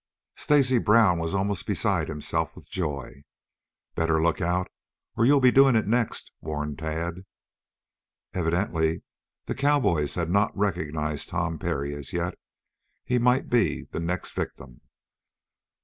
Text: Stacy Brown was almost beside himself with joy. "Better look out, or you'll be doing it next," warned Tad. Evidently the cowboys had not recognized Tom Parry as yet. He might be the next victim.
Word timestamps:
Stacy 0.35 0.79
Brown 0.79 1.19
was 1.19 1.35
almost 1.35 1.67
beside 1.67 2.07
himself 2.07 2.55
with 2.55 2.67
joy. 2.67 3.21
"Better 3.93 4.19
look 4.19 4.41
out, 4.41 4.67
or 5.15 5.25
you'll 5.27 5.39
be 5.39 5.51
doing 5.51 5.75
it 5.75 5.85
next," 5.85 6.31
warned 6.41 6.79
Tad. 6.79 7.23
Evidently 8.33 9.03
the 9.45 9.53
cowboys 9.53 10.15
had 10.15 10.31
not 10.31 10.57
recognized 10.57 11.29
Tom 11.29 11.59
Parry 11.59 11.93
as 11.93 12.13
yet. 12.13 12.33
He 13.05 13.19
might 13.19 13.47
be 13.47 13.83
the 13.91 13.99
next 13.99 14.31
victim. 14.31 14.81